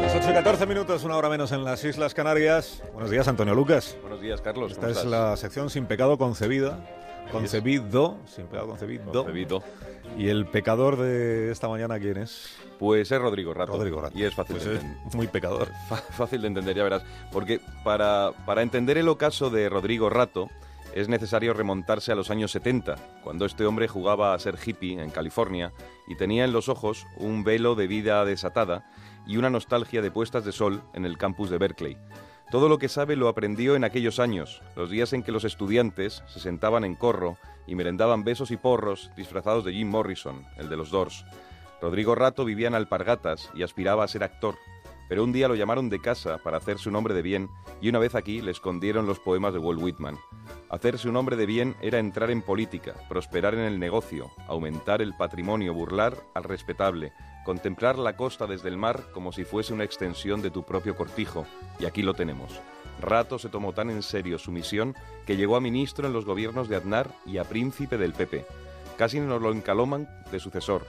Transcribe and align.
Las 0.00 0.14
8 0.16 0.30
y 0.30 0.32
14 0.34 0.66
minutos, 0.66 1.04
una 1.04 1.16
hora 1.16 1.28
menos 1.28 1.52
en 1.52 1.62
las 1.64 1.84
Islas 1.84 2.12
Canarias. 2.14 2.82
Buenos 2.92 3.10
días, 3.10 3.28
Antonio 3.28 3.54
Lucas. 3.54 3.96
Buenos 4.00 4.20
días, 4.20 4.40
Carlos. 4.40 4.72
Esta 4.72 4.88
¿cómo 4.88 4.98
es 4.98 5.04
la 5.04 5.36
sección 5.36 5.70
sin 5.70 5.86
pecado 5.86 6.18
concebida. 6.18 6.78
Concebido, 7.30 8.18
sin 8.26 8.46
pecado 8.46 8.68
concebido. 8.68 9.12
Concebido. 9.12 9.62
¿Y 10.18 10.28
el 10.28 10.46
pecador 10.46 10.96
de 10.98 11.50
esta 11.52 11.68
mañana 11.68 11.98
quién 11.98 12.16
es? 12.18 12.56
Pues 12.78 13.10
es 13.12 13.20
Rodrigo 13.20 13.54
Rato. 13.54 13.72
Rodrigo 13.72 14.00
Rato. 14.00 14.18
Y 14.18 14.24
es 14.24 14.34
fácil, 14.34 14.56
Pues 14.56 14.66
de, 14.68 14.74
es 14.76 14.82
enten- 14.82 15.14
muy 15.14 15.26
pecador. 15.28 15.68
fácil 16.10 16.42
de 16.42 16.48
entender, 16.48 16.74
ya 16.76 16.82
verás. 16.82 17.02
Porque 17.32 17.60
para, 17.84 18.32
para 18.46 18.62
entender 18.62 18.98
el 18.98 19.08
ocaso 19.08 19.48
de 19.50 19.68
Rodrigo 19.68 20.10
Rato 20.10 20.48
es 20.94 21.08
necesario 21.08 21.54
remontarse 21.54 22.12
a 22.12 22.14
los 22.14 22.30
años 22.30 22.52
70, 22.52 22.94
cuando 23.24 23.46
este 23.46 23.66
hombre 23.66 23.88
jugaba 23.88 24.32
a 24.32 24.38
ser 24.38 24.56
hippie 24.64 25.02
en 25.02 25.10
California 25.10 25.72
y 26.06 26.14
tenía 26.14 26.44
en 26.44 26.52
los 26.52 26.68
ojos 26.68 27.04
un 27.16 27.42
velo 27.42 27.74
de 27.74 27.88
vida 27.88 28.24
desatada 28.24 28.88
y 29.26 29.36
una 29.36 29.50
nostalgia 29.50 30.02
de 30.02 30.12
puestas 30.12 30.44
de 30.44 30.52
sol 30.52 30.82
en 30.92 31.04
el 31.04 31.18
campus 31.18 31.50
de 31.50 31.58
Berkeley. 31.58 31.98
Todo 32.52 32.68
lo 32.68 32.78
que 32.78 32.88
sabe 32.88 33.16
lo 33.16 33.26
aprendió 33.26 33.74
en 33.74 33.82
aquellos 33.82 34.20
años, 34.20 34.62
los 34.76 34.88
días 34.88 35.12
en 35.12 35.24
que 35.24 35.32
los 35.32 35.42
estudiantes 35.42 36.22
se 36.28 36.38
sentaban 36.38 36.84
en 36.84 36.94
corro 36.94 37.38
y 37.66 37.74
merendaban 37.74 38.22
besos 38.22 38.52
y 38.52 38.56
porros 38.56 39.10
disfrazados 39.16 39.64
de 39.64 39.72
Jim 39.72 39.88
Morrison, 39.88 40.46
el 40.56 40.68
de 40.68 40.76
los 40.76 40.90
Doors. 40.90 41.24
Rodrigo 41.82 42.14
Rato 42.14 42.44
vivía 42.44 42.68
en 42.68 42.74
Alpargatas 42.76 43.50
y 43.54 43.64
aspiraba 43.64 44.04
a 44.04 44.08
ser 44.08 44.22
actor, 44.22 44.54
pero 45.14 45.22
un 45.22 45.32
día 45.32 45.46
lo 45.46 45.54
llamaron 45.54 45.90
de 45.90 46.00
casa 46.00 46.38
para 46.38 46.56
hacerse 46.56 46.88
un 46.88 46.96
hombre 46.96 47.14
de 47.14 47.22
bien 47.22 47.48
y 47.80 47.88
una 47.88 48.00
vez 48.00 48.16
aquí 48.16 48.40
le 48.40 48.50
escondieron 48.50 49.06
los 49.06 49.20
poemas 49.20 49.52
de 49.52 49.60
Walt 49.60 49.80
Whitman. 49.80 50.18
Hacerse 50.70 51.08
un 51.08 51.14
hombre 51.14 51.36
de 51.36 51.46
bien 51.46 51.76
era 51.80 52.00
entrar 52.00 52.32
en 52.32 52.42
política, 52.42 52.94
prosperar 53.08 53.54
en 53.54 53.60
el 53.60 53.78
negocio, 53.78 54.32
aumentar 54.48 55.00
el 55.00 55.14
patrimonio, 55.14 55.72
burlar 55.72 56.16
al 56.34 56.42
respetable, 56.42 57.12
contemplar 57.44 57.96
la 57.96 58.16
costa 58.16 58.48
desde 58.48 58.68
el 58.68 58.76
mar 58.76 59.04
como 59.12 59.30
si 59.30 59.44
fuese 59.44 59.72
una 59.72 59.84
extensión 59.84 60.42
de 60.42 60.50
tu 60.50 60.64
propio 60.64 60.96
cortijo, 60.96 61.46
y 61.78 61.84
aquí 61.84 62.02
lo 62.02 62.14
tenemos. 62.14 62.50
Rato 63.00 63.38
se 63.38 63.50
tomó 63.50 63.72
tan 63.72 63.90
en 63.90 64.02
serio 64.02 64.36
su 64.36 64.50
misión 64.50 64.96
que 65.26 65.36
llegó 65.36 65.54
a 65.54 65.60
ministro 65.60 66.08
en 66.08 66.12
los 66.12 66.24
gobiernos 66.24 66.68
de 66.68 66.74
Aznar 66.74 67.14
y 67.24 67.38
a 67.38 67.44
príncipe 67.44 67.98
del 67.98 68.14
PP. 68.14 68.44
Casi 68.98 69.20
nos 69.20 69.40
lo 69.40 69.52
encaloman 69.52 70.08
de 70.32 70.40
sucesor. 70.40 70.84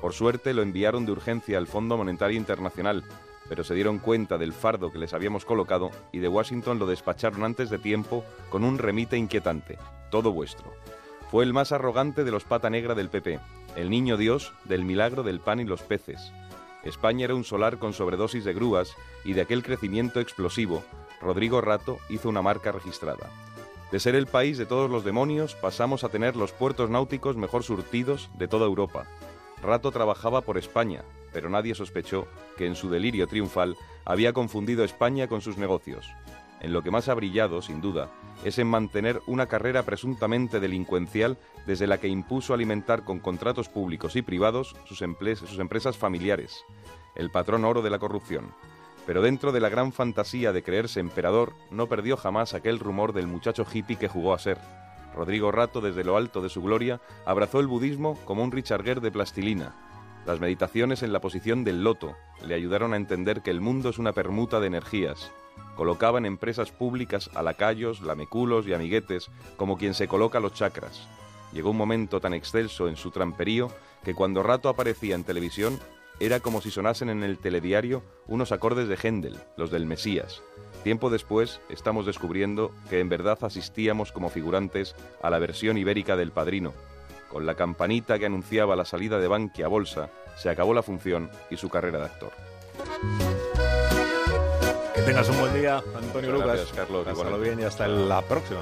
Por 0.00 0.12
suerte 0.12 0.54
lo 0.54 0.62
enviaron 0.62 1.06
de 1.06 1.10
urgencia 1.10 1.58
al 1.58 1.66
Fondo 1.66 1.96
Monetario 1.96 2.36
Internacional, 2.36 3.02
pero 3.48 3.64
se 3.64 3.74
dieron 3.74 3.98
cuenta 3.98 4.38
del 4.38 4.52
fardo 4.52 4.90
que 4.90 4.98
les 4.98 5.14
habíamos 5.14 5.44
colocado 5.44 5.90
y 6.12 6.18
de 6.18 6.28
Washington 6.28 6.78
lo 6.78 6.86
despacharon 6.86 7.44
antes 7.44 7.70
de 7.70 7.78
tiempo 7.78 8.24
con 8.50 8.64
un 8.64 8.78
remite 8.78 9.16
inquietante. 9.16 9.78
Todo 10.10 10.32
vuestro. 10.32 10.72
Fue 11.30 11.44
el 11.44 11.52
más 11.52 11.72
arrogante 11.72 12.24
de 12.24 12.30
los 12.30 12.44
pata 12.44 12.70
negra 12.70 12.94
del 12.94 13.10
PP, 13.10 13.40
el 13.76 13.90
niño 13.90 14.16
Dios 14.16 14.52
del 14.64 14.84
milagro 14.84 15.22
del 15.22 15.40
pan 15.40 15.60
y 15.60 15.64
los 15.64 15.82
peces. 15.82 16.32
España 16.84 17.24
era 17.24 17.34
un 17.34 17.44
solar 17.44 17.78
con 17.78 17.92
sobredosis 17.92 18.44
de 18.44 18.52
grúas 18.52 18.94
y 19.24 19.32
de 19.32 19.40
aquel 19.40 19.62
crecimiento 19.62 20.20
explosivo, 20.20 20.84
Rodrigo 21.20 21.60
Rato 21.60 21.98
hizo 22.08 22.28
una 22.28 22.42
marca 22.42 22.70
registrada. 22.70 23.30
De 23.90 24.00
ser 24.00 24.14
el 24.14 24.26
país 24.26 24.58
de 24.58 24.66
todos 24.66 24.90
los 24.90 25.04
demonios, 25.04 25.54
pasamos 25.54 26.04
a 26.04 26.08
tener 26.08 26.36
los 26.36 26.52
puertos 26.52 26.90
náuticos 26.90 27.36
mejor 27.36 27.62
surtidos 27.62 28.30
de 28.36 28.48
toda 28.48 28.66
Europa. 28.66 29.06
Rato 29.64 29.90
trabajaba 29.90 30.42
por 30.42 30.58
España, 30.58 31.04
pero 31.32 31.48
nadie 31.48 31.74
sospechó 31.74 32.28
que 32.58 32.66
en 32.66 32.76
su 32.76 32.90
delirio 32.90 33.26
triunfal 33.26 33.76
había 34.04 34.34
confundido 34.34 34.84
España 34.84 35.26
con 35.26 35.40
sus 35.40 35.56
negocios. 35.56 36.06
En 36.60 36.74
lo 36.74 36.82
que 36.82 36.90
más 36.90 37.08
ha 37.08 37.14
brillado, 37.14 37.62
sin 37.62 37.80
duda, 37.80 38.10
es 38.44 38.58
en 38.58 38.66
mantener 38.66 39.22
una 39.26 39.46
carrera 39.46 39.82
presuntamente 39.82 40.60
delincuencial 40.60 41.38
desde 41.66 41.86
la 41.86 41.98
que 41.98 42.08
impuso 42.08 42.52
alimentar 42.52 43.04
con 43.04 43.20
contratos 43.20 43.70
públicos 43.70 44.16
y 44.16 44.22
privados 44.22 44.76
sus, 44.84 44.98
sus 44.98 45.58
empresas 45.58 45.96
familiares, 45.96 46.62
el 47.14 47.30
patrón 47.30 47.64
oro 47.64 47.80
de 47.80 47.90
la 47.90 47.98
corrupción. 47.98 48.52
Pero 49.06 49.22
dentro 49.22 49.50
de 49.50 49.60
la 49.60 49.70
gran 49.70 49.92
fantasía 49.92 50.52
de 50.52 50.62
creerse 50.62 51.00
emperador, 51.00 51.54
no 51.70 51.86
perdió 51.86 52.18
jamás 52.18 52.52
aquel 52.52 52.78
rumor 52.78 53.14
del 53.14 53.26
muchacho 53.26 53.66
hippie 53.70 53.96
que 53.96 54.08
jugó 54.08 54.34
a 54.34 54.38
ser. 54.38 54.58
Rodrigo 55.14 55.52
Rato, 55.52 55.80
desde 55.80 56.04
lo 56.04 56.16
alto 56.16 56.42
de 56.42 56.48
su 56.48 56.62
gloria, 56.62 57.00
abrazó 57.24 57.60
el 57.60 57.66
budismo 57.66 58.18
como 58.24 58.42
un 58.42 58.52
Richard 58.52 59.00
de 59.00 59.10
plastilina. 59.10 59.74
Las 60.26 60.40
meditaciones 60.40 61.02
en 61.02 61.12
la 61.12 61.20
posición 61.20 61.64
del 61.64 61.84
loto 61.84 62.16
le 62.46 62.54
ayudaron 62.54 62.94
a 62.94 62.96
entender 62.96 63.42
que 63.42 63.50
el 63.50 63.60
mundo 63.60 63.90
es 63.90 63.98
una 63.98 64.12
permuta 64.12 64.58
de 64.58 64.66
energías. 64.66 65.30
Colocaba 65.76 66.18
en 66.18 66.26
empresas 66.26 66.70
públicas 66.70 67.30
a 67.34 67.42
lacayos, 67.42 68.00
lameculos 68.00 68.66
y 68.66 68.72
amiguetes 68.72 69.30
como 69.56 69.76
quien 69.76 69.94
se 69.94 70.08
coloca 70.08 70.40
los 70.40 70.54
chakras. 70.54 71.06
Llegó 71.52 71.70
un 71.70 71.76
momento 71.76 72.20
tan 72.20 72.34
excelso 72.34 72.88
en 72.88 72.96
su 72.96 73.10
tramperío 73.10 73.68
que 74.02 74.14
cuando 74.14 74.42
Rato 74.42 74.68
aparecía 74.68 75.14
en 75.14 75.24
televisión 75.24 75.78
era 76.24 76.40
como 76.40 76.60
si 76.60 76.70
sonasen 76.70 77.10
en 77.10 77.22
el 77.22 77.38
telediario 77.38 78.02
unos 78.26 78.52
acordes 78.52 78.88
de 78.88 78.96
Händel, 78.96 79.38
los 79.56 79.70
del 79.70 79.84
Mesías. 79.84 80.42
Tiempo 80.82 81.10
después 81.10 81.60
estamos 81.68 82.06
descubriendo 82.06 82.72
que 82.88 83.00
en 83.00 83.08
verdad 83.08 83.38
asistíamos 83.42 84.12
como 84.12 84.30
figurantes 84.30 84.94
a 85.22 85.30
la 85.30 85.38
versión 85.38 85.76
ibérica 85.76 86.16
del 86.16 86.32
Padrino. 86.32 86.72
Con 87.28 87.46
la 87.46 87.54
campanita 87.54 88.18
que 88.18 88.26
anunciaba 88.26 88.76
la 88.76 88.84
salida 88.84 89.18
de 89.18 89.28
Bankia 89.28 89.66
a 89.66 89.68
bolsa, 89.68 90.10
se 90.36 90.48
acabó 90.48 90.72
la 90.72 90.82
función 90.82 91.30
y 91.50 91.56
su 91.56 91.68
carrera 91.68 91.98
de 91.98 92.04
actor. 92.04 92.32
Que 94.94 95.02
tengas 95.02 95.28
un 95.28 95.40
buen 95.40 95.54
día, 95.54 95.76
Antonio 95.76 96.12
Muchas 96.12 96.32
Lucas. 96.32 96.46
gracias, 96.46 96.72
Carlos, 96.72 97.04
Pásalo 97.04 97.40
bien 97.40 97.60
y 97.60 97.64
hasta 97.64 97.88
la 97.88 98.22
próxima. 98.22 98.60